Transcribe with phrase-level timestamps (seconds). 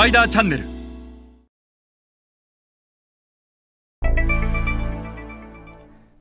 [0.00, 0.64] パイダーチャンネル。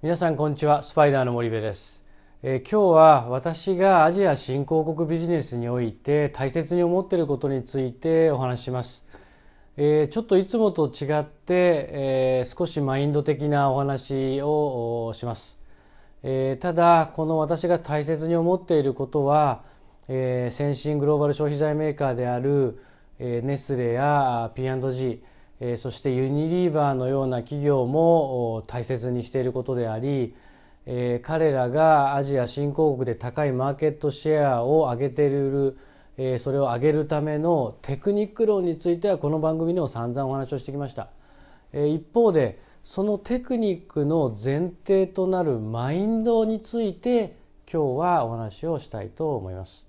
[0.02, 0.84] 皆さんこんにちは。
[0.84, 2.04] スパイダーの森部です、
[2.44, 9.06] えー今日は私がアジア新興国ビジネスにおいて大切に思っていることについてお話しします、
[9.78, 15.58] えーちょっといつもと違って、えー少しマインド的なお話をおします、
[16.24, 19.64] えーただこの私が大切に思っていることは、
[20.10, 22.84] えー先進グローバル消費財メーカーである、
[23.20, 25.22] えネスレや P&G
[25.78, 30.34] そしてユニリーバーのような企業も大切にしていることであり、
[31.22, 35.78] 彼らがアジア新興国で高いマーケットシェアを上げている、
[36.40, 41.10] それを上げるためのテクニック論についてはこの番組でも散々お話をしてきました。
[41.74, 47.36] 一方でそのテクニックの前提となるマインドについて
[47.72, 49.89] 今日はお話をしたいと思います。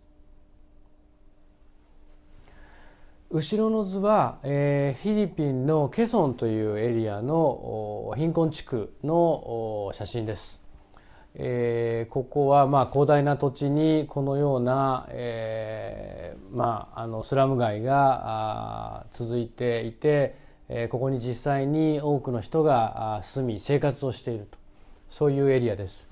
[3.33, 10.61] 後ろの図は、えーフィリピンのケソンというエリアの貧困地区の写真です。
[11.37, 20.35] えーここはまあ広大な土地にこのような、えーまあ、あのスラム街が続いていて、
[20.69, 24.59] えーここに実際に多くの人が住み生活をしていると
[25.09, 26.09] そういうエリアです。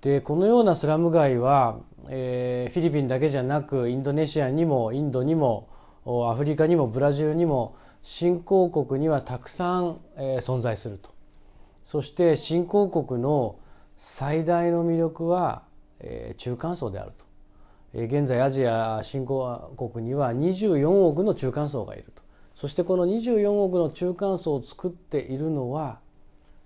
[0.00, 1.76] でこのようなスラム街は、
[2.08, 5.68] えーフィリピンだけじゃなくインドネシアにもインドにも
[6.04, 11.10] アフリカにもブラジルにも新興国にはたくさん、え存在すると。
[11.84, 13.56] そして新興国の
[13.96, 15.62] 最大の魅力は、
[16.00, 17.24] え中間層であると、
[17.94, 22.22] え現在アジア新興国には24億の中間層がいると。
[22.54, 26.00] そしてこの24億の中間層を作っているのは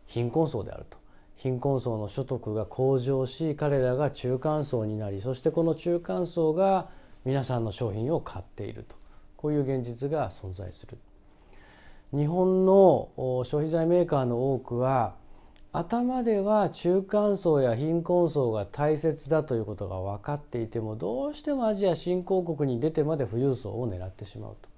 [0.07, 1.03] 貧困層であると。
[1.37, 6.89] 貧困層の所得が向上し彼らが中間層になりそしてこの中間層が
[7.25, 9.02] 皆さんの商品を買っていると。
[9.43, 10.97] こういう現実が存在する。
[12.13, 13.09] 日本の
[13.45, 15.15] 消費財メーカーの多くは
[15.73, 24.69] 頭では中間層や貧困層が大切だということが分かっていてもどうしてもアジア新興国に出てまで富裕層を狙ってしまうと。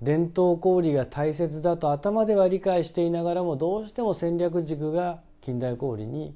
[0.00, 6.34] 伝統小売が大切だと頭では理解していながらもどうしても戦略軸が近代小売に、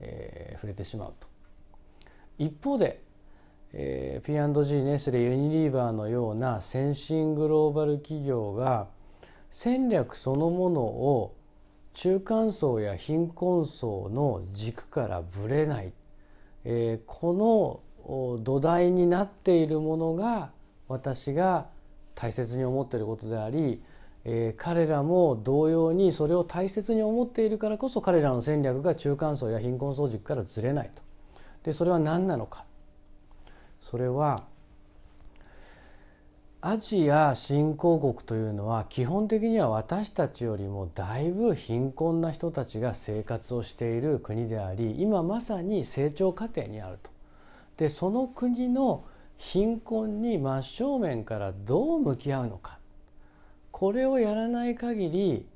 [0.00, 1.28] えー触れてしまうと。
[2.38, 3.00] 一方で、
[3.72, 8.88] えー P&G ネスレユニリーバーのような先進グローバル企業が
[9.50, 11.34] 戦略そのものを
[11.94, 15.92] 中間層や貧困層の軸からぶれない、
[16.64, 17.80] えーこの
[18.42, 20.50] 土台になっているものが
[20.86, 21.66] 私が
[22.14, 23.82] 大切に思っていることであり、
[24.24, 31.02] えー彼らも同様にそれを大切に思っているからこそ彼らの戦略が中間層や貧困層軸からずれないと。
[31.64, 32.64] でそれは何なのか
[33.88, 34.44] それは
[36.60, 47.10] アジア新興国というのは基本的には私たちよりもだいぶ貧困な人たちが生活をしている国であり今まさに成長過程にあると。
[47.78, 49.04] でその国の
[49.38, 52.78] 貧困に真正面からどう向き合うのか
[53.70, 55.46] これをやらない限り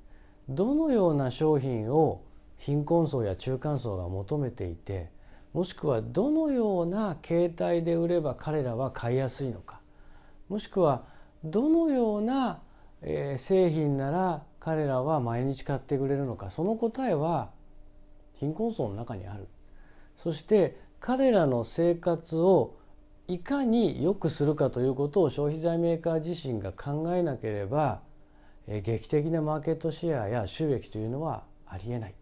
[0.49, 2.23] どのような商品を
[2.57, 5.11] 貧困層や中間層が求めていて
[5.53, 9.81] もしくはどのような形態で売れば彼らは買いやすいのか。
[10.49, 11.05] もしくは
[11.45, 12.61] どのような、
[13.37, 16.51] 製品なら彼らは毎日買ってくれるのか。
[16.51, 17.51] その答えは
[18.35, 19.49] 貧困層の中にある。
[20.17, 22.77] そして彼らの生活を
[23.29, 28.01] いかに良くするかということを消費財メーカー自身が考えなければ、
[28.69, 32.15] 劇的なマーケットシェアや収益というのはありえない、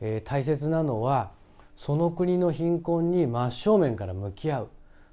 [0.00, 1.32] えー大切なのは
[1.76, 4.68] その国の貧困に真正面から向き合う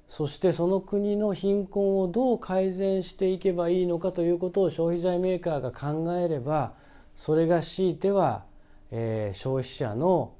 [0.07, 6.73] そしてその国の貧困をどう改善していけばいいのかということを消費財メーカーが考えれば
[7.15, 8.43] それが強いては、
[8.91, 10.33] えー消費者の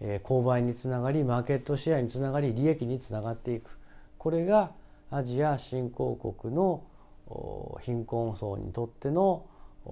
[0.00, 3.78] えー購買につながりマーケットシェアにつながり利益につながっていく
[4.18, 4.72] これが
[5.10, 6.82] アジア新興国の
[7.80, 9.44] 貧困層にとっての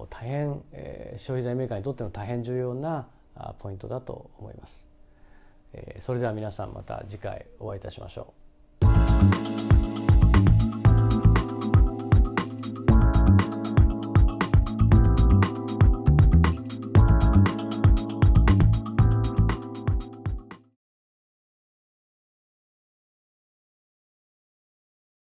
[0.09, 3.07] 大変、えー消費財メーカーにとっての大変重要な
[3.59, 4.86] ポイントだと思います。
[5.99, 8.33] それでは皆さんまた次回お会いいたしましょ
[9.73, 9.76] う。